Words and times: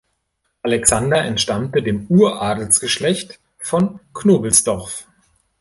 Alexander 0.63 1.23
entstammte 1.25 1.83
dem 1.83 2.07
Uradelsgeschlecht 2.07 3.39
von 3.59 3.99
Knobelsdorff. 4.15 5.05